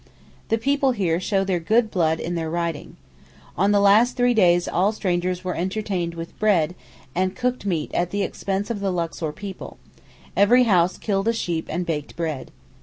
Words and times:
The 0.49 0.57
people 0.57 0.93
here 0.93 1.19
show 1.19 1.43
their 1.43 1.59
good 1.59 1.91
blood 1.91 2.19
in 2.19 2.33
their 2.33 2.49
riding. 2.49 2.97
On 3.55 3.71
the 3.71 3.79
last 3.79 4.17
three 4.17 4.33
days 4.33 4.67
all 4.67 4.91
strangers 4.91 5.43
were 5.43 5.53
entertained 5.53 6.15
with 6.15 6.39
bread 6.39 6.73
and 7.13 7.35
cooked 7.35 7.67
meat 7.67 7.91
at 7.93 8.09
the 8.09 8.23
expense 8.23 8.71
of 8.71 8.79
the 8.79 8.91
Luxor 8.91 9.31
people; 9.31 9.77
every 10.35 10.63
house 10.63 10.97
killed 10.97 11.27
a 11.27 11.33
sheep 11.33 11.67
and 11.69 11.85
baked 11.85 12.15
bread. 12.15 12.49